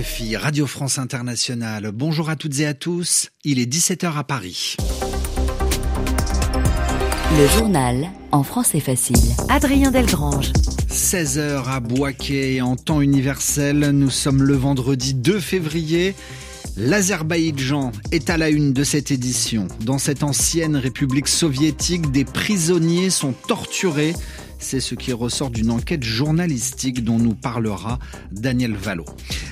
RFI, 0.00 0.36
Radio 0.36 0.66
France 0.66 0.98
Internationale. 0.98 1.90
Bonjour 1.92 2.30
à 2.30 2.36
toutes 2.36 2.60
et 2.60 2.66
à 2.66 2.74
tous. 2.74 3.28
Il 3.44 3.58
est 3.58 3.70
17h 3.70 4.16
à 4.16 4.24
Paris. 4.24 4.76
Le 7.36 7.46
journal 7.58 8.08
en 8.32 8.42
français 8.42 8.80
facile. 8.80 9.34
Adrien 9.48 9.90
Delgrange. 9.90 10.52
16h 10.90 11.64
à 11.66 11.80
Boaké 11.80 12.62
en 12.62 12.76
temps 12.76 13.00
universel. 13.00 13.90
Nous 13.90 14.10
sommes 14.10 14.42
le 14.42 14.54
vendredi 14.54 15.12
2 15.12 15.38
février. 15.38 16.14
L'Azerbaïdjan 16.76 17.92
est 18.10 18.30
à 18.30 18.38
la 18.38 18.48
une 18.48 18.72
de 18.72 18.84
cette 18.84 19.10
édition. 19.10 19.68
Dans 19.80 19.98
cette 19.98 20.22
ancienne 20.22 20.76
république 20.76 21.28
soviétique, 21.28 22.10
des 22.10 22.24
prisonniers 22.24 23.10
sont 23.10 23.32
torturés 23.32 24.14
c'est 24.60 24.80
ce 24.80 24.94
qui 24.94 25.12
ressort 25.12 25.50
d'une 25.50 25.70
enquête 25.70 26.04
journalistique 26.04 27.02
dont 27.02 27.18
nous 27.18 27.34
parlera 27.34 27.98
Daniel 28.30 28.74
Valo. 28.74 29.04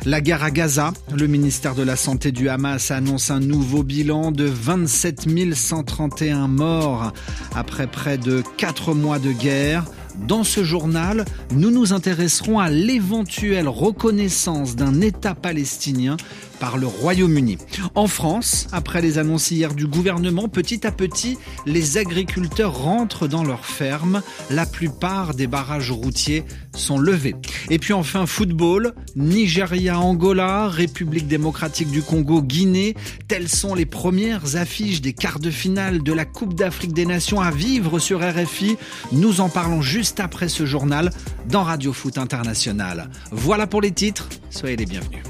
La 0.05 0.20
guerre 0.20 0.45
à 0.45 0.51
Gaza, 0.51 0.93
le 1.15 1.27
ministère 1.27 1.75
de 1.75 1.83
la 1.83 1.97
Santé 1.97 2.30
du 2.30 2.48
Hamas 2.48 2.91
annonce 2.91 3.30
un 3.30 3.41
nouveau 3.41 3.83
bilan 3.83 4.30
de 4.30 4.45
27 4.45 5.55
131 5.55 6.47
morts 6.47 7.12
après 7.55 7.87
près 7.89 8.16
de 8.16 8.42
4 8.56 8.95
mois 8.95 9.19
de 9.19 9.33
guerre. 9.33 9.84
Dans 10.27 10.45
ce 10.45 10.65
journal, 10.65 11.25
nous 11.53 11.70
nous 11.70 11.92
intéresserons 11.92 12.59
à 12.59 12.70
l'éventuelle 12.70 13.69
reconnaissance 13.69 14.77
d'un 14.77 15.01
État 15.01 15.34
palestinien 15.34 16.17
par 16.61 16.79
le 16.79 16.87
Royaume-Uni. 16.87 17.59
En 17.95 18.07
France, 18.07 18.67
après 18.73 19.01
les 19.01 19.19
annonces 19.19 19.51
hier 19.51 19.75
du 19.75 19.87
gouvernement, 19.87 20.48
petit 20.48 20.87
à 20.87 20.93
petit, 20.93 21.39
les 21.67 21.98
agriculteurs 21.98 22.77
rentrent 22.77 23.29
dans 23.29 23.45
leurs 23.45 23.67
fermes. 23.67 24.23
La 24.51 24.67
plupart 24.67 25.34
des 25.34 25.47
barrages 25.47 25.91
routiers 25.91 26.45
sont 26.75 26.98
levés. 26.98 27.34
Et 27.70 27.78
puis 27.78 27.92
enfin, 27.92 28.27
football, 28.27 28.95
Nigeria, 29.17 29.98
Angola, 29.98 30.69
République 30.69 31.28
démocratique 31.28 31.91
du 31.91 32.03
Congo, 32.03 32.42
Guinée, 32.42 32.95
telles 33.27 33.48
sont 33.48 33.75
les 33.75 33.87
premières 33.87 34.56
affiches 34.56 35.00
des 35.00 35.12
quarts 35.12 35.41
de 35.41 35.50
finale 35.50 36.03
de 36.03 36.12
la 36.12 36.25
Coupe 36.25 36.55
d'Afrique 36.55 36.93
des 36.93 37.06
Nations 37.06 37.41
à 37.41 37.50
vivre 37.50 37.98
sur 37.98 38.20
RFI. 38.20 38.77
Nous 39.12 39.41
en 39.41 39.48
parlons 39.48 39.83
juste 39.83 40.20
après 40.20 40.48
ce 40.48 40.67
journal 40.67 41.11
dans 41.48 41.62
Radio 41.62 41.93
Foot 41.93 42.19
International. 42.19 43.11
Voilà 43.31 43.67
pour 43.67 43.81
les 43.81 43.93
titres, 43.93 44.28
soyez 44.50 44.77
les 44.77 44.87
bienvenus. 44.87 45.22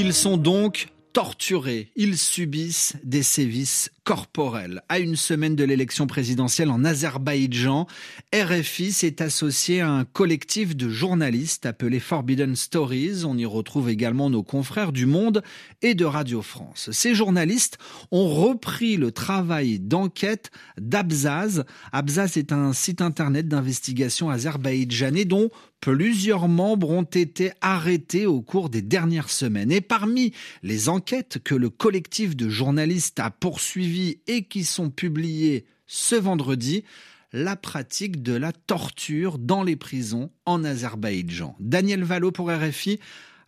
Ils 0.00 0.14
sont 0.14 0.36
donc 0.36 0.90
torturés, 1.12 1.90
ils 1.96 2.18
subissent 2.18 2.94
des 3.04 3.22
sévices 3.22 3.90
corporels. 4.08 4.82
À 4.88 5.00
une 5.00 5.16
semaine 5.16 5.54
de 5.54 5.64
l'élection 5.64 6.06
présidentielle 6.06 6.70
en 6.70 6.82
Azerbaïdjan, 6.82 7.86
RFI 8.34 8.92
s'est 8.92 9.22
associé 9.22 9.82
à 9.82 9.90
un 9.90 10.04
collectif 10.06 10.74
de 10.74 10.88
journalistes 10.88 11.66
appelé 11.66 12.00
Forbidden 12.00 12.56
Stories. 12.56 13.24
On 13.26 13.36
y 13.36 13.44
retrouve 13.44 13.90
également 13.90 14.30
nos 14.30 14.42
confrères 14.42 14.92
du 14.92 15.04
Monde 15.04 15.42
et 15.82 15.94
de 15.94 16.06
Radio 16.06 16.40
France. 16.40 16.88
Ces 16.90 17.14
journalistes 17.14 17.76
ont 18.10 18.28
repris 18.28 18.96
le 18.96 19.12
travail 19.12 19.78
d'enquête 19.78 20.50
d'Abzaz. 20.78 21.64
Abzaz 21.92 22.38
est 22.38 22.52
un 22.52 22.72
site 22.72 23.02
internet 23.02 23.46
d'investigation 23.46 24.30
azerbaïdjanais 24.30 25.26
dont 25.26 25.50
plusieurs 25.80 26.48
membres 26.48 26.90
ont 26.90 27.02
été 27.02 27.52
arrêtés 27.60 28.26
au 28.26 28.40
cours 28.40 28.68
des 28.68 28.82
dernières 28.82 29.30
semaines. 29.30 29.70
Et 29.70 29.80
parmi 29.80 30.32
les 30.62 30.88
que 31.00 31.54
le 31.54 31.70
collectif 31.70 32.36
de 32.36 32.48
journalistes 32.48 33.20
a 33.20 33.30
poursuivies 33.30 34.20
et 34.26 34.44
qui 34.44 34.64
sont 34.64 34.90
publiées 34.90 35.66
ce 35.86 36.14
vendredi, 36.14 36.84
la 37.32 37.56
pratique 37.56 38.22
de 38.22 38.34
la 38.34 38.52
torture 38.52 39.38
dans 39.38 39.62
les 39.62 39.76
prisons 39.76 40.30
en 40.46 40.64
Azerbaïdjan. 40.64 41.56
Daniel 41.60 42.04
Valo 42.04 42.30
pour 42.30 42.50
RFI 42.50 42.98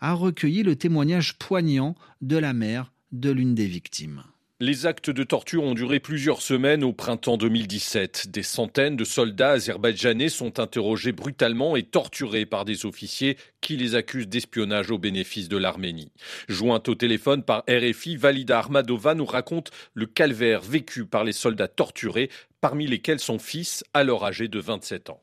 a 0.00 0.12
recueilli 0.12 0.62
le 0.62 0.76
témoignage 0.76 1.38
poignant 1.38 1.94
de 2.20 2.36
la 2.36 2.52
mère 2.52 2.92
de 3.12 3.30
l'une 3.30 3.54
des 3.54 3.66
victimes. 3.66 4.22
Les 4.62 4.84
actes 4.84 5.08
de 5.08 5.22
torture 5.22 5.64
ont 5.64 5.72
duré 5.72 6.00
plusieurs 6.00 6.42
semaines 6.42 6.84
au 6.84 6.92
printemps 6.92 7.38
2017. 7.38 8.26
Des 8.28 8.42
centaines 8.42 8.94
de 8.94 9.04
soldats 9.04 9.52
azerbaïdjanais 9.52 10.28
sont 10.28 10.60
interrogés 10.60 11.12
brutalement 11.12 11.76
et 11.76 11.82
torturés 11.82 12.44
par 12.44 12.66
des 12.66 12.84
officiers 12.84 13.38
qui 13.62 13.78
les 13.78 13.94
accusent 13.94 14.28
d'espionnage 14.28 14.90
au 14.90 14.98
bénéfice 14.98 15.48
de 15.48 15.56
l'Arménie. 15.56 16.12
Jointe 16.46 16.90
au 16.90 16.94
téléphone 16.94 17.42
par 17.42 17.64
RFI, 17.70 18.18
Valida 18.18 18.58
Armadova 18.58 19.14
nous 19.14 19.24
raconte 19.24 19.70
le 19.94 20.04
calvaire 20.04 20.60
vécu 20.60 21.06
par 21.06 21.24
les 21.24 21.32
soldats 21.32 21.66
torturés 21.66 22.28
parmi 22.60 22.86
lesquels 22.86 23.20
son 23.20 23.38
fils, 23.38 23.82
alors 23.94 24.26
âgé 24.26 24.48
de 24.48 24.60
27 24.60 25.08
ans. 25.08 25.22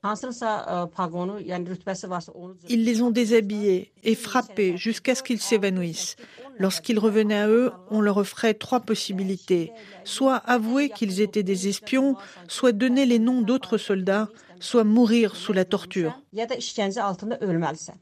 Ils 2.70 2.84
les 2.84 3.02
ont 3.04 3.12
déshabillés 3.12 3.92
et 4.04 4.16
frappés 4.16 4.78
jusqu'à 4.78 5.14
ce 5.14 5.22
qu'ils 5.22 5.42
s'évanouissent. 5.42 6.16
Lorsqu'ils 6.60 7.00
revenaient 7.00 7.40
à 7.40 7.48
eux, 7.48 7.72
on 7.92 8.02
leur 8.02 8.18
offrait 8.18 8.54
trois 8.54 8.80
possibilités. 8.80 9.72
Soit 10.04 10.38
avouer 10.38 10.90
qu'ils 10.90 11.22
étaient 11.22 11.44
des 11.44 11.68
espions, 11.68 12.16
soit 12.48 12.72
donner 12.72 13.06
les 13.06 13.20
noms 13.20 13.42
d'autres 13.42 13.78
soldats, 13.78 14.30
soit 14.60 14.84
mourir 14.84 15.36
sous 15.36 15.54
la 15.54 15.66
torture. 15.66 16.20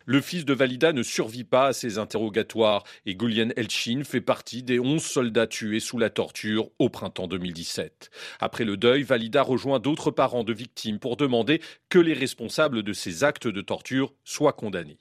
Le 0.06 0.22
fils 0.22 0.46
de 0.46 0.54
Valida 0.54 0.94
ne 0.94 1.04
survit 1.04 1.44
pas 1.44 1.68
à 1.68 1.74
ces 1.74 1.98
interrogatoires 1.98 2.84
et 3.06 3.16
Gulien 3.16 3.50
Elchin 3.56 4.04
fait 4.04 4.22
partie 4.22 4.64
des 4.64 4.80
11 4.80 5.02
soldats 5.02 5.48
tués 5.48 5.80
sous 5.80 5.98
la 5.98 6.10
torture 6.10 6.70
au 6.80 6.90
printemps 6.90 7.28
2017. 7.28 8.10
Après 8.40 8.66
le 8.66 8.78
deuil, 8.78 9.04
Valida 9.04 9.42
rejoint 9.42 9.80
d'autres 9.80 10.12
parents 10.12 10.44
de 10.44 10.54
victimes 10.54 11.00
pour 11.00 11.18
demander 11.18 11.62
que 11.90 12.00
les 12.00 12.14
responsables 12.14 12.84
de 12.84 12.94
ces 12.94 13.24
actes 13.24 13.48
de 13.48 13.62
torture 13.62 14.14
soient 14.24 14.54
condamnés. 14.54 14.98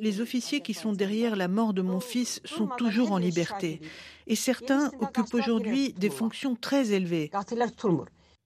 Les 0.00 0.20
officiers 0.20 0.60
qui 0.60 0.74
sont 0.74 0.92
derrière 0.92 1.36
la 1.36 1.48
mort 1.48 1.74
de 1.74 1.82
mon 1.82 2.00
fils 2.00 2.40
sont 2.44 2.68
toujours 2.78 3.12
en 3.12 3.18
liberté 3.18 3.80
et 4.26 4.36
certains 4.36 4.90
occupent 5.00 5.34
aujourd'hui 5.34 5.92
des 5.94 6.10
fonctions 6.10 6.54
très 6.54 6.92
élevées. 6.92 7.30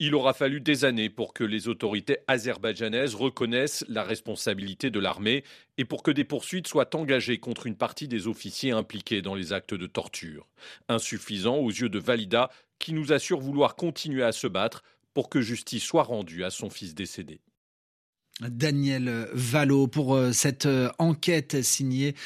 Il 0.05 0.17
aura 0.17 0.35
fallu 0.35 0.61
des 0.61 0.85
années 0.85 1.11
pour 1.11 1.33
que 1.33 1.45
les 1.45 1.69
autorités 1.69 2.17
azerbaïdjanaises 2.27 3.15
reconnaissent 3.15 3.85
la 3.89 4.03
responsabilité 4.03 4.91
de 4.91 4.99
l'armée 4.99 5.45
et 5.79 5.85
pour 5.85 6.03
que 6.03 6.11
des 6.11 6.25
poursuites 6.25 6.67
soient 6.67 6.97
engagées 6.97 7.39
contre 7.39 7.69
une 7.69 7.77
partie 7.77 8.09
des 8.09 8.27
officiers 8.27 8.73
impliqués 8.73 9.23
dans 9.23 9.37
les 9.37 9.53
actes 9.53 9.75
de 9.75 9.87
torture. 9.87 10.49
Insuffisant 10.89 11.59
aux 11.59 11.71
yeux 11.71 11.89
de 11.89 12.01
Valida, 12.01 12.51
qui 12.81 12.95
nous 12.95 13.13
assure 13.13 13.39
vouloir 13.39 13.77
continuer 13.77 14.25
à 14.25 14.33
se 14.33 14.49
battre 14.49 14.83
pour 15.15 15.29
que 15.29 15.41
justice 15.41 15.85
soit 15.85 16.03
rendue 16.03 16.43
à 16.43 16.51
son 16.51 16.69
fils 16.69 16.97
décédé. 16.97 17.39
Daniel 18.41 19.29
Valo 19.35 19.87
pour 19.87 20.17
euh, 20.17 20.33
cette 20.33 20.67
euh, 20.67 20.91
enquête 20.99 21.63
signée 21.63 22.17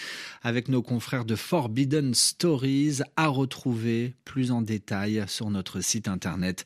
avec 0.40 0.68
nos 0.68 0.80
confrères 0.80 1.26
de 1.26 1.34
Forbidden 1.34 2.14
Stories 2.14 3.00
à 3.16 3.26
retrouver 3.26 4.14
plus 4.24 4.50
en 4.50 4.62
détail 4.62 5.24
sur 5.26 5.50
notre 5.50 5.82
site 5.82 6.08
internet 6.08 6.64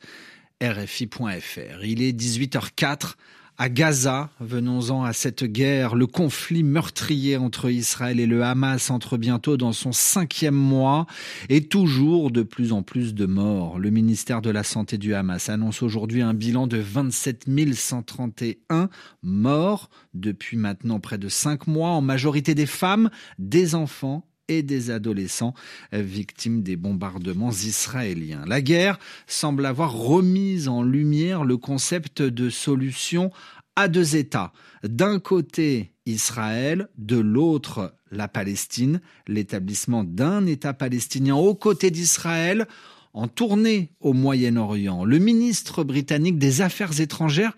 rfi.fr. 0.62 1.84
Il 1.84 2.03
est 2.03 2.12
18h04 2.12 3.15
à 3.60 3.69
Gaza. 3.69 4.31
Venons-en 4.41 5.04
à 5.04 5.12
cette 5.12 5.44
guerre. 5.44 5.94
Le 5.94 6.06
conflit 6.06 6.62
meurtrier 6.62 7.37
entre 7.37 7.71
Israël 7.71 8.19
et 8.19 8.26
le 8.26 8.43
Hamas 8.43 8.91
entre 8.91 9.19
bientôt 9.19 9.59
dans 9.59 9.72
son 9.72 9.93
cinquième 9.93 10.54
mois 10.54 11.06
et 11.50 11.66
toujours 11.66 12.31
de 12.31 12.43
plus 12.43 12.72
en 12.72 12.82
plus 12.82 13.15
de 13.15 13.26
morts. 13.26 13.78
Le 13.78 13.91
ministère 13.91 14.41
de 14.41 14.48
la 14.48 14.62
Santé 14.62 14.97
du 14.97 15.12
Hamas 15.12 15.50
annonce 15.50 15.82
aujourd'hui 15.82 16.22
un 16.22 16.32
bilan 16.32 16.66
de 16.66 16.78
27 16.78 17.48
131 17.75 18.88
morts 19.22 19.91
depuis 20.15 20.56
maintenant 20.56 20.98
près 20.98 21.19
de 21.19 21.28
cinq 21.28 21.66
mois, 21.66 21.91
en 21.91 22.00
majorité 22.00 22.54
des 22.54 22.65
femmes, 22.65 23.10
des 23.38 23.75
enfants 23.75 24.30
et 24.50 24.62
des 24.62 24.91
adolescents 24.91 25.55
victimes 25.93 26.62
des 26.62 26.77
bombardements 26.77 27.53
israéliens. 27.53 28.45
La 28.47 28.60
guerre 28.60 28.98
semble 29.27 29.65
avoir 29.65 29.95
remis 29.95 30.69
en 30.69 30.83
lumière 30.83 31.45
le 31.45 31.57
concept 31.57 32.21
de 32.21 32.51
solution 32.51 33.30
à 33.77 33.89
deux 33.89 34.16
États. 34.16 34.53
D'un 34.83 35.19
côté, 35.21 35.92
Israël, 36.04 36.89
de 36.98 37.16
l'autre, 37.16 37.95
la 38.10 38.28
Palestine, 38.28 39.01
l'établissement 39.28 40.04
d'un 40.04 40.47
État 40.47 40.75
palestinien 40.75 41.36
aux 41.36 41.54
côtés 41.54 41.91
d'Israël 41.91 42.66
en 43.13 43.28
tournée 43.28 43.92
au 44.01 44.13
Moyen-Orient. 44.13 45.04
Le 45.04 45.19
ministre 45.19 45.84
britannique 45.84 46.39
des 46.39 46.60
Affaires 46.60 47.01
étrangères 47.01 47.57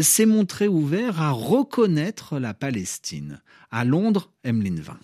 s'est 0.00 0.26
montré 0.26 0.68
ouvert 0.68 1.20
à 1.20 1.30
reconnaître 1.30 2.38
la 2.38 2.54
Palestine. 2.54 3.40
À 3.70 3.84
Londres, 3.84 4.30
Emeline 4.44 4.80
Vin. 4.80 4.98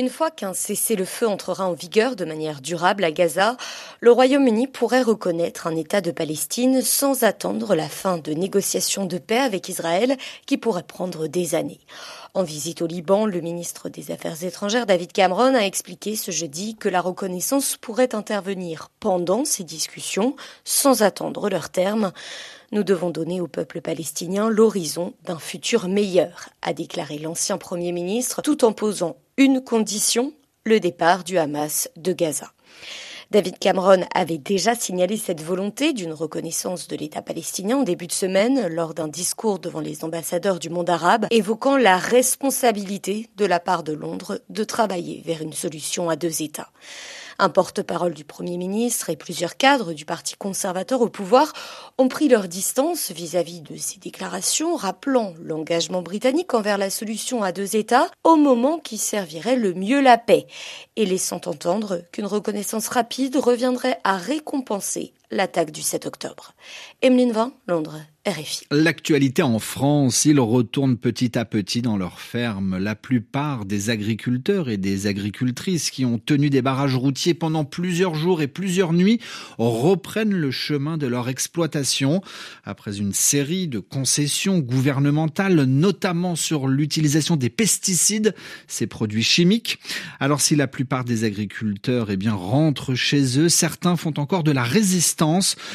Une 0.00 0.08
fois 0.08 0.30
qu'un 0.30 0.54
cessez-le-feu 0.54 1.28
entrera 1.28 1.68
en 1.68 1.74
vigueur 1.74 2.16
de 2.16 2.24
manière 2.24 2.62
durable 2.62 3.04
à 3.04 3.10
Gaza, 3.10 3.58
le 4.00 4.10
Royaume-Uni 4.10 4.66
pourrait 4.66 5.02
reconnaître 5.02 5.66
un 5.66 5.76
État 5.76 6.00
de 6.00 6.10
Palestine 6.10 6.80
sans 6.80 7.22
attendre 7.22 7.74
la 7.74 7.86
fin 7.86 8.16
de 8.16 8.32
négociations 8.32 9.04
de 9.04 9.18
paix 9.18 9.36
avec 9.36 9.68
Israël 9.68 10.16
qui 10.46 10.56
pourraient 10.56 10.84
prendre 10.84 11.26
des 11.26 11.54
années. 11.54 11.80
En 12.32 12.44
visite 12.44 12.80
au 12.80 12.86
Liban, 12.86 13.26
le 13.26 13.42
ministre 13.42 13.90
des 13.90 14.10
Affaires 14.10 14.42
étrangères 14.42 14.86
David 14.86 15.12
Cameron 15.12 15.54
a 15.54 15.66
expliqué 15.66 16.16
ce 16.16 16.30
jeudi 16.30 16.76
que 16.76 16.88
la 16.88 17.02
reconnaissance 17.02 17.76
pourrait 17.76 18.14
intervenir 18.14 18.88
pendant 19.00 19.44
ces 19.44 19.64
discussions 19.64 20.34
sans 20.64 21.02
attendre 21.02 21.50
leur 21.50 21.68
terme. 21.68 22.12
Nous 22.72 22.84
devons 22.84 23.10
donner 23.10 23.42
au 23.42 23.48
peuple 23.48 23.82
palestinien 23.82 24.48
l'horizon 24.48 25.12
d'un 25.24 25.38
futur 25.38 25.88
meilleur, 25.88 26.48
a 26.62 26.72
déclaré 26.72 27.18
l'ancien 27.18 27.58
Premier 27.58 27.92
ministre, 27.92 28.40
tout 28.40 28.64
en 28.64 28.72
posant 28.72 29.16
une 29.40 29.62
condition, 29.62 30.34
le 30.66 30.80
départ 30.80 31.24
du 31.24 31.38
Hamas 31.38 31.88
de 31.96 32.12
Gaza. 32.12 32.52
David 33.30 33.58
Cameron 33.58 34.04
avait 34.14 34.36
déjà 34.36 34.74
signalé 34.74 35.16
cette 35.16 35.40
volonté 35.40 35.94
d'une 35.94 36.12
reconnaissance 36.12 36.88
de 36.88 36.96
l'État 36.96 37.22
palestinien 37.22 37.78
en 37.78 37.82
début 37.82 38.06
de 38.06 38.12
semaine 38.12 38.66
lors 38.66 38.92
d'un 38.92 39.08
discours 39.08 39.58
devant 39.58 39.80
les 39.80 40.04
ambassadeurs 40.04 40.58
du 40.58 40.68
monde 40.68 40.90
arabe, 40.90 41.26
évoquant 41.30 41.78
la 41.78 41.96
responsabilité 41.96 43.30
de 43.38 43.46
la 43.46 43.60
part 43.60 43.82
de 43.82 43.94
Londres 43.94 44.42
de 44.50 44.62
travailler 44.62 45.22
vers 45.24 45.40
une 45.40 45.54
solution 45.54 46.10
à 46.10 46.16
deux 46.16 46.42
États. 46.42 46.68
Un 47.42 47.48
porte-parole 47.48 48.12
du 48.12 48.24
Premier 48.24 48.58
ministre 48.58 49.08
et 49.08 49.16
plusieurs 49.16 49.56
cadres 49.56 49.94
du 49.94 50.04
Parti 50.04 50.34
conservateur 50.36 51.00
au 51.00 51.08
pouvoir 51.08 51.54
ont 51.96 52.06
pris 52.06 52.28
leur 52.28 52.48
distance 52.48 53.12
vis-à-vis 53.12 53.62
de 53.62 53.78
ces 53.78 53.98
déclarations, 53.98 54.76
rappelant 54.76 55.32
l'engagement 55.42 56.02
britannique 56.02 56.52
envers 56.52 56.76
la 56.76 56.90
solution 56.90 57.42
à 57.42 57.52
deux 57.52 57.76
États 57.76 58.10
au 58.24 58.36
moment 58.36 58.78
qui 58.78 58.98
servirait 58.98 59.56
le 59.56 59.72
mieux 59.72 60.02
la 60.02 60.18
paix, 60.18 60.46
et 60.96 61.06
laissant 61.06 61.40
entendre 61.46 62.02
qu'une 62.12 62.26
reconnaissance 62.26 62.88
rapide 62.88 63.38
reviendrait 63.38 63.98
à 64.04 64.18
récompenser 64.18 65.14
l'attaque 65.30 65.70
du 65.70 65.82
7 65.82 66.06
octobre. 66.06 66.54
Emeline 67.02 67.32
Vin, 67.32 67.52
Londres. 67.66 68.00
L'actualité 68.70 69.42
en 69.42 69.58
France, 69.58 70.26
ils 70.26 70.38
retournent 70.38 70.98
petit 70.98 71.38
à 71.38 71.46
petit 71.46 71.80
dans 71.80 71.96
leurs 71.96 72.20
fermes. 72.20 72.76
La 72.76 72.94
plupart 72.94 73.64
des 73.64 73.88
agriculteurs 73.88 74.68
et 74.68 74.76
des 74.76 75.06
agricultrices 75.06 75.90
qui 75.90 76.04
ont 76.04 76.18
tenu 76.18 76.50
des 76.50 76.60
barrages 76.60 76.96
routiers 76.96 77.32
pendant 77.32 77.64
plusieurs 77.64 78.14
jours 78.14 78.42
et 78.42 78.46
plusieurs 78.46 78.92
nuits 78.92 79.20
reprennent 79.56 80.34
le 80.34 80.50
chemin 80.50 80.98
de 80.98 81.06
leur 81.06 81.30
exploitation 81.30 82.20
après 82.62 82.98
une 82.98 83.14
série 83.14 83.68
de 83.68 83.78
concessions 83.78 84.58
gouvernementales, 84.58 85.64
notamment 85.64 86.36
sur 86.36 86.68
l'utilisation 86.68 87.36
des 87.36 87.50
pesticides, 87.50 88.34
ces 88.68 88.86
produits 88.86 89.24
chimiques. 89.24 89.78
Alors 90.20 90.42
si 90.42 90.56
la 90.56 90.66
plupart 90.66 91.04
des 91.04 91.24
agriculteurs 91.24 92.10
eh 92.10 92.18
bien, 92.18 92.34
rentrent 92.34 92.94
chez 92.94 93.38
eux, 93.38 93.48
certains 93.48 93.96
font 93.96 94.14
encore 94.18 94.44
de 94.44 94.52
la 94.52 94.62
résistance. 94.62 95.19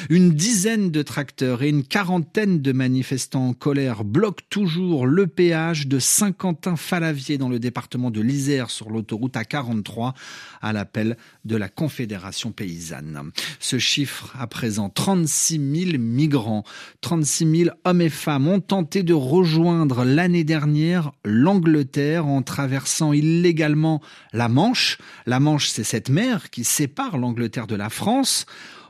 Une 0.10 0.32
dizaine 0.32 0.90
de 0.90 1.02
tracteurs 1.04 1.62
et 1.62 1.70
une 1.70 1.84
quarantaine 1.84 2.62
de 2.62 2.72
manifestants 2.72 3.50
en 3.50 3.54
colère 3.54 4.04
bloquent 4.04 4.44
toujours 4.50 5.06
le 5.06 5.28
péage 5.28 5.88
de 5.88 6.00
Saint-Quentin-Falavier 6.00 7.38
dans 7.38 7.50
le 7.50 7.60
département 7.60 8.10
de 8.10 8.22
l'Isère 8.22 8.72
sur 8.72 8.90
l'autoroute 8.90 9.36
A43 9.36 10.14
à 10.62 10.74
l'appel 10.74 11.16
de 11.44 11.56
la 11.58 11.70
Confédération 11.70 12.52
paysanne. 12.52 13.32
Ce 13.60 13.78
chiffre, 13.78 14.34
à 14.40 14.48
présent 14.48 14.90
36 14.90 15.86
000 15.92 15.98
migrants, 16.00 16.64
36 17.02 17.58
000 17.66 17.76
hommes 17.84 18.02
et 18.02 18.10
femmes 18.10 18.48
ont 18.48 18.62
tenté 18.62 19.04
de 19.04 19.14
rejoindre 19.14 20.06
l'année 20.06 20.44
dernière 20.44 21.12
l'Angleterre 21.24 22.26
en 22.26 22.42
traversant 22.42 23.14
illégalement 23.14 24.02
la 24.34 24.50
Manche. 24.50 24.98
La 25.28 25.40
Manche, 25.40 25.68
c'est 25.68 25.84
cette 25.84 26.10
mer 26.10 26.50
qui 26.50 26.64
sépare 26.64 27.20
l'Angleterre 27.20 27.68
de 27.68 27.76
la 27.76 27.90
France. 27.90 28.48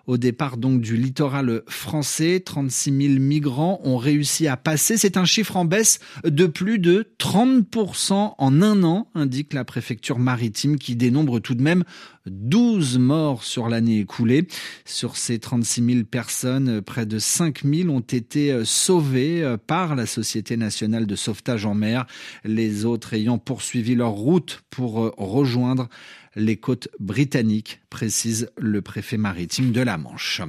Au 0.07 0.17
départ 0.17 0.57
donc 0.57 0.81
du 0.81 0.97
littoral 0.97 1.63
français, 1.67 2.41
36 2.45 3.07
000 3.07 3.19
migrants 3.19 3.79
ont 3.83 3.97
réussi 3.97 4.47
à 4.47 4.55
passer. 4.55 4.97
C'est 4.97 5.17
un 5.17 5.25
chiffre 5.25 5.57
en 5.57 5.65
baisse 5.65 5.99
de 6.23 6.45
plus 6.45 6.77
de 6.79 7.09
30% 7.19 8.35
en 8.37 8.61
un 8.61 8.83
an, 8.83 9.07
indique 9.15 9.53
la 9.53 9.65
préfecture 9.65 10.19
maritime 10.19 10.77
qui 10.77 10.95
dénombre 10.95 11.39
tout 11.39 11.55
de 11.55 11.63
même 11.63 11.83
12 12.27 12.97
morts 12.99 13.43
sur 13.43 13.69
l'année 13.69 13.99
écoulée. 13.99 14.47
Sur 14.85 15.17
ces 15.17 15.39
36 15.39 15.85
000 15.85 16.03
personnes, 16.05 16.81
près 16.81 17.05
de 17.05 17.19
5 17.19 17.63
000 17.63 17.89
ont 17.89 17.99
été 17.99 18.63
sauvées 18.63 19.55
par 19.67 19.95
la 19.95 20.05
Société 20.05 20.57
nationale 20.57 21.07
de 21.07 21.15
sauvetage 21.15 21.65
en 21.65 21.73
mer, 21.73 22.05
les 22.43 22.85
autres 22.85 23.13
ayant 23.13 23.37
poursuivi 23.37 23.95
leur 23.95 24.11
route 24.11 24.63
pour 24.69 25.13
rejoindre 25.17 25.89
les 26.35 26.57
côtes 26.57 26.89
britanniques, 26.99 27.79
précise 27.89 28.49
le 28.57 28.81
préfet 28.81 29.17
maritime 29.17 29.71
de 29.71 29.81
la 29.81 29.97
Manche. 29.97 30.41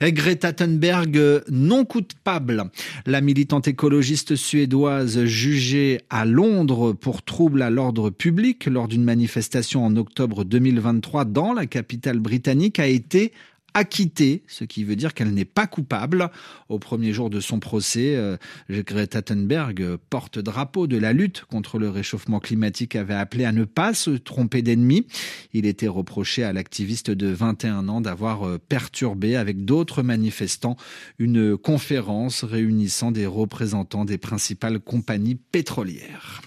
Greta 0.00 0.52
Thunberg 0.52 1.42
non 1.50 1.84
coupable. 1.84 2.70
La 3.06 3.20
militante 3.20 3.68
écologiste 3.68 4.36
suédoise 4.36 5.24
jugée 5.24 6.00
à 6.08 6.24
Londres 6.24 6.92
pour 6.92 7.22
trouble 7.22 7.62
à 7.62 7.70
l'ordre 7.70 8.10
public 8.10 8.66
lors 8.66 8.88
d'une 8.88 9.04
manifestation 9.04 9.84
en 9.84 9.96
octobre 9.96 10.44
2023 10.44 11.24
dans 11.26 11.52
la 11.52 11.66
capitale 11.66 12.20
britannique 12.20 12.78
a 12.78 12.86
été 12.86 13.32
acquittée, 13.74 14.44
ce 14.46 14.64
qui 14.64 14.84
veut 14.84 14.96
dire 14.96 15.14
qu'elle 15.14 15.34
n'est 15.34 15.44
pas 15.44 15.66
coupable. 15.66 16.30
Au 16.68 16.78
premier 16.78 17.12
jour 17.12 17.28
de 17.28 17.40
son 17.40 17.58
procès, 17.60 18.16
euh, 18.16 18.36
Greta 18.70 19.20
Thunberg, 19.20 19.96
porte-drapeau 20.08 20.86
de 20.86 20.96
la 20.96 21.12
lutte 21.12 21.44
contre 21.44 21.78
le 21.78 21.90
réchauffement 21.90 22.40
climatique, 22.40 22.96
avait 22.96 23.14
appelé 23.14 23.44
à 23.44 23.52
ne 23.52 23.64
pas 23.64 23.92
se 23.92 24.10
tromper 24.10 24.62
d'ennemi. 24.62 25.06
Il 25.52 25.66
était 25.66 25.88
reproché 25.88 26.44
à 26.44 26.52
l'activiste 26.52 27.10
de 27.10 27.26
21 27.26 27.88
ans 27.88 28.00
d'avoir 28.00 28.46
euh, 28.46 28.58
perturbé 28.58 29.36
avec 29.36 29.64
d'autres 29.64 30.02
manifestants 30.02 30.76
une 31.18 31.56
conférence 31.56 32.44
réunissant 32.44 33.10
des 33.10 33.26
représentants 33.26 34.04
des 34.04 34.18
principales 34.18 34.78
compagnies 34.78 35.34
pétrolières. 35.34 36.42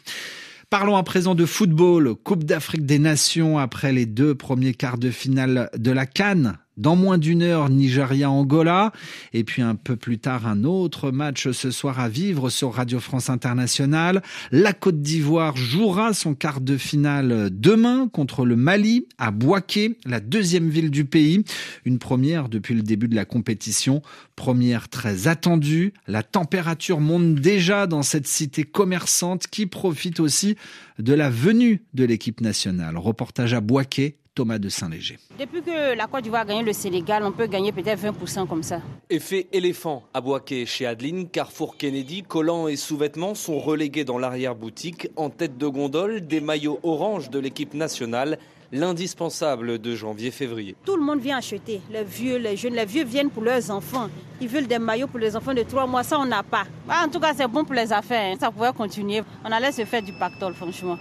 Parlons 0.69 0.97
à 0.97 1.03
présent 1.03 1.33
de 1.33 1.45
football, 1.45 2.15
Coupe 2.15 2.44
d'Afrique 2.44 2.85
des 2.85 3.00
Nations 3.00 3.57
après 3.57 3.94
les 3.94 4.06
deux 4.06 4.35
premiers 4.35 4.74
quarts 4.74 4.97
de 4.97 5.12
finale 5.12 5.69
de 5.77 5.91
la 5.91 6.06
Cannes 6.06 6.57
dans 6.77 6.95
moins 6.95 7.18
d'une 7.18 7.41
heure, 7.41 7.69
Nigeria-Angola. 7.69 8.94
Et 9.33 9.44
puis 9.44 9.62
un 9.62 9.75
peu 9.75 9.95
plus 9.95 10.19
tard, 10.19 10.47
un 10.47 10.63
autre 10.63 11.12
match 11.12 11.50
ce 11.51 11.71
soir 11.71 12.00
à 12.00 12.09
vivre 12.09 12.50
sur 12.50 12.74
Radio 12.74 13.00
France 13.00 13.29
Internationale. 13.29 14.21
La 14.51 14.74
Côte 14.74 15.01
d'Ivoire 15.01 15.57
jouera 15.57 16.13
son 16.13 16.35
quart 16.35 16.62
de 16.62 16.77
finale 16.77 17.50
demain 17.51 18.07
contre 18.12 18.45
le 18.45 18.56
Mali 18.56 19.07
à 19.18 19.31
Boaké, 19.31 19.97
la 20.06 20.19
deuxième 20.19 20.69
ville 20.69 20.91
du 20.91 21.06
pays. 21.06 21.44
Une 21.85 22.00
première 22.00 22.50
depuis 22.50 22.75
le 22.75 22.83
début 22.83 23.07
de 23.07 23.15
la 23.15 23.25
compétition. 23.25 24.01
Première 24.35 24.89
très 24.89 25.27
attendue. 25.27 25.94
La 26.07 26.24
température 26.24 27.00
monte 27.00 27.35
déjà 27.35 27.88
dans 27.88 28.03
cette 28.03 28.27
cité 28.27 28.63
commerçante 28.63 29.47
qui 29.47 29.65
profite 29.65 30.19
aussi 30.19 30.56
de 31.00 31.13
la 31.13 31.29
venue 31.29 31.83
de 31.94 32.06
l'équipe 32.06 32.41
nationale. 32.41 32.97
Reportage 32.97 33.53
à 33.53 33.62
Boaké, 33.62 34.18
Thomas 34.38 34.60
de 34.60 34.69
Saint-Léger. 34.69 35.18
Depuis 35.39 35.63
que 35.63 35.98
la 35.98 36.06
Côte 36.06 36.22
d'Ivoire 36.22 36.44
a 36.44 36.45
gagné 36.45 36.62
le 36.62 36.72
Sénégal, 36.72 37.24
on 37.24 37.31
peut 37.31 37.48
gagner 37.48 37.72
peut-être 37.72 38.00
20% 38.00 38.48
comme 38.48 38.62
ça. 38.62 38.82
Effet 39.10 39.48
éléphant 39.51 40.03
à 40.13 40.22
Boaké 40.22 40.67
chez 40.67 40.86
Adeline, 40.86 41.27
Carrefour 41.27 41.75
Kennedy, 41.75 42.22
collants 42.22 42.67
et 42.67 42.75
sous-vêtements 42.75 43.34
sont 43.34 43.58
relégués 43.58 44.06
dans 44.06 44.20
l'arrière-boutique 44.20 45.08
en 45.15 45.32
tête 45.32 45.58
de 45.58 45.65
gondole 45.65 46.27
des 46.27 46.39
maillots 46.39 46.79
orange 46.84 47.32
de 47.32 47.39
l'équipe 47.39 47.74
nationale 47.74 48.38
l'indispensable 48.72 49.79
de 49.79 49.96
janvier-février. 49.96 50.75
Tout 50.86 50.98
le 50.98 51.03
monde 51.03 51.20
vient 51.20 51.38
acheter, 51.38 51.82
les 51.91 52.03
vieux, 52.03 52.38
les 52.38 52.56
jeunes, 52.56 52.75
les 52.75 52.86
vieux 52.86 53.06
viennent 53.06 53.32
pour 53.32 53.41
leurs 53.41 53.72
enfants. 53.72 54.08
Ils 54.39 54.48
veulent 54.48 54.67
des 54.67 54.77
maillots 54.77 55.08
pour 55.08 55.20
les 55.20 55.36
enfants 55.36 55.56
de 55.56 55.63
3 55.63 55.88
mois, 55.88 56.03
ça 56.03 56.20
on 56.20 56.25
n'a 56.25 56.44
pas. 56.44 56.65
Ah, 56.88 57.06
en 57.08 57.10
tout 57.10 57.20
cas, 57.20 57.34
c'est 57.36 57.48
bon 57.48 57.65
pour 57.65 57.74
les 57.74 57.91
affaires, 57.91 58.34
hein. 58.34 58.38
ça 58.39 58.51
pouvait 58.51 58.74
continuer. 58.74 59.24
On 59.44 59.51
allait 59.51 59.72
se 59.72 59.84
faire 59.84 60.03
du 60.03 60.13
pactole, 60.13 60.53
franchement. 60.53 61.00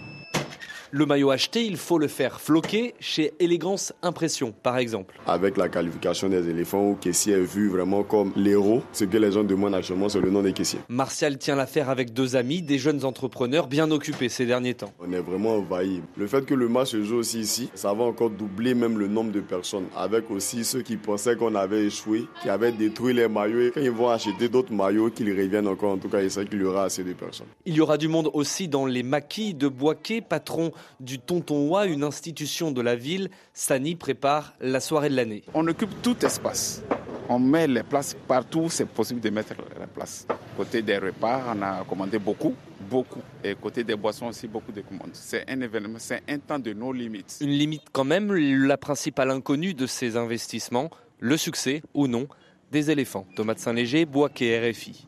Le 0.93 1.05
maillot 1.05 1.31
acheté, 1.31 1.65
il 1.65 1.77
faut 1.77 1.99
le 1.99 2.07
faire 2.07 2.41
floquer 2.41 2.95
chez 3.01 3.33
Élégance 3.41 3.93
Impression, 4.03 4.55
par 4.63 4.79
exemple. 4.79 5.19
Avec 5.27 5.57
la 5.57 5.69
qualification 5.69 6.29
des 6.29 6.49
éléphants, 6.49 6.91
au 6.91 6.95
caissier 6.95 7.35
est 7.35 7.41
vu 7.41 7.69
vraiment 7.69 8.05
comme 8.05 8.33
l'héros. 8.37 8.83
Ce 8.93 9.05
que 9.05 9.17
les 9.17 9.33
gens 9.33 9.43
demandent 9.43 9.75
actuellement, 9.75 10.09
c'est 10.09 10.21
le 10.21 10.31
nom 10.31 10.43
des 10.43 10.53
caissiers. 10.53 10.79
Martial 10.89 11.39
tient 11.39 11.57
l'affaire 11.57 11.91
avec 11.91 12.13
deux 12.13 12.37
amis, 12.37 12.63
des 12.63 12.79
jeunes 12.79 13.05
entrepreneurs 13.05 13.67
bien 13.67 13.91
occupés 13.91 14.29
ces 14.29 14.47
derniers 14.47 14.75
temps. 14.75 14.93
On 15.01 15.13
est 15.13 15.21
vraiment 15.21 15.57
envahi. 15.57 16.03
Le 16.17 16.27
fait 16.27 16.47
que 16.47 16.55
le 16.55 16.69
match 16.69 16.91
se 16.91 17.03
joue 17.03 17.17
aussi 17.17 17.41
ici, 17.41 17.69
ça 17.75 17.93
va 17.93 18.05
encore 18.05 18.31
doubler 18.31 18.75
même 18.75 18.99
le 18.99 19.09
nombre 19.09 19.33
de 19.33 19.41
personnes. 19.41 19.87
Avec 19.97 20.31
aussi 20.31 20.65
ceux 20.65 20.83
qui 20.83 20.97
pensaient 20.97 21.37
qu'on 21.37 21.55
avait 21.57 21.85
échoué, 21.87 22.27
qui 22.43 22.49
avaient 22.49 22.73
détruit 22.73 23.13
les 23.13 23.29
maillots. 23.29 23.63
Et 23.63 23.71
quand 23.73 23.81
ils 23.81 23.91
vont 23.91 24.11
acheter 24.11 24.49
d'autres 24.49 24.73
maillots, 24.73 25.11
qu'ils 25.11 25.31
reviennent 25.31 25.69
encore. 25.69 25.93
En 25.93 25.99
tout 25.99 26.09
cas, 26.09 26.23
il 26.23 26.31
sait 26.31 26.45
qu'il 26.45 26.61
y 26.61 26.65
aura 26.65 26.85
assez 26.85 27.03
de 27.03 27.13
personnes. 27.13 27.47
Il 27.65 27.75
y 27.75 27.81
aura 27.81 27.99
du 27.99 28.09
monde 28.09 28.31
aussi 28.33 28.69
dans 28.69 28.87
les 28.87 29.03
maquis 29.03 29.55
de 29.55 29.69
Boisquet, 29.69 30.21
patron 30.21 30.73
du 31.01 31.19
Tontonwa, 31.19 31.87
une 31.87 32.05
institution 32.05 32.71
de 32.71 32.81
la 32.81 32.97
ville. 32.97 33.31
Sani 33.53 33.95
prépare 33.95 34.53
la 34.61 34.81
soirée 34.81 35.09
de 35.09 35.17
l'année. 35.17 35.43
On 35.55 35.67
occupe 35.67 36.03
tout 36.03 36.17
espace. 36.25 36.83
On 37.29 37.39
met 37.39 37.67
les 37.67 37.83
places 37.83 38.17
partout, 38.29 38.69
c'est 38.71 38.87
possible 38.89 39.21
de 39.21 39.31
mettre 39.31 39.55
les 39.55 39.87
places. 39.87 40.27
Côté 40.57 40.83
des 40.83 40.99
repas, 40.99 41.43
on 41.55 41.63
a 41.63 41.85
commandé 41.85 42.19
beaucoup 42.19 42.55
beaucoup. 42.87 43.21
Et 43.43 43.55
côté 43.55 43.85
des 43.85 43.97
boissons 43.97 44.27
aussi, 44.27 44.47
beaucoup 44.47 44.73
de 44.73 44.81
commandes. 44.81 45.11
C'est 45.13 45.49
un 45.51 45.61
événement, 45.61 45.99
c'est 45.99 46.23
un 46.29 46.39
temps 46.39 46.59
de 46.59 46.73
nos 46.73 46.93
limites. 46.93 47.39
Une 47.41 47.51
limite 47.51 47.83
quand 47.93 48.05
même, 48.05 48.33
la 48.33 48.77
principale 48.77 49.31
inconnue 49.31 49.75
de 49.75 49.87
ces 49.87 50.17
investissements, 50.17 50.91
le 51.19 51.37
succès 51.37 51.83
ou 51.95 52.07
non 52.07 52.27
des 52.71 52.91
éléphants. 52.91 53.27
Thomas 53.37 53.55
de 53.55 53.59
Saint-Léger, 53.61 54.07
Boisquet, 54.07 54.71
RFI. 54.71 55.07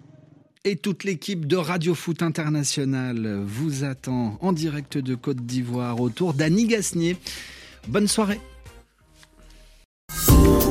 Et 0.69 0.77
toute 0.77 1.05
l'équipe 1.05 1.47
de 1.47 1.57
Radio 1.57 1.95
Foot 1.95 2.21
International 2.21 3.41
vous 3.43 3.85
attend 3.85 4.37
en 4.43 4.53
direct 4.53 4.99
de 4.99 5.15
Côte 5.15 5.39
d'Ivoire 5.39 5.99
autour 5.99 6.35
d'Annie 6.35 6.67
Gasnier. 6.67 7.17
Bonne 7.89 8.07
soirée. 8.07 8.39